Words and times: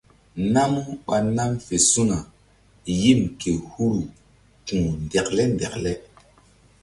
Namu 0.53 0.81
ɓa 1.05 1.17
nam 1.35 1.51
fe 1.65 1.75
su̧na 1.89 2.17
yim 3.01 3.21
ke 3.39 3.51
huru 3.69 4.01
ku̧h 4.67 4.93
ndekle 5.03 5.43
ndekle. 5.53 5.91